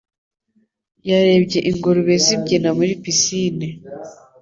Yarebye 1.09 1.59
ingurube 1.69 2.13
zibyina 2.25 2.69
muri 2.77 2.93
pisine. 3.03 3.67